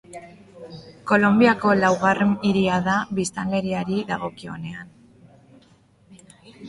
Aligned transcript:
Kolonbiako 1.11 1.73
laugarren 1.81 2.33
hiria 2.51 2.79
da 2.87 2.97
biztanleriari 3.21 3.99
dagokionean. 4.09 4.97